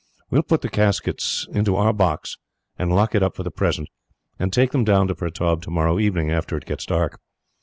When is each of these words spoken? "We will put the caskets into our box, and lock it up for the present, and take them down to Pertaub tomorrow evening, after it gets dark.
"We 0.31 0.39
will 0.39 0.41
put 0.41 0.61
the 0.61 0.67
caskets 0.69 1.47
into 1.53 1.75
our 1.75 1.93
box, 1.93 2.37
and 2.75 2.89
lock 2.91 3.13
it 3.13 3.21
up 3.21 3.35
for 3.35 3.43
the 3.43 3.51
present, 3.51 3.87
and 4.39 4.51
take 4.51 4.71
them 4.71 4.83
down 4.83 5.05
to 5.09 5.13
Pertaub 5.15 5.61
tomorrow 5.61 5.99
evening, 5.99 6.31
after 6.31 6.57
it 6.57 6.65
gets 6.65 6.87
dark. 6.87 7.19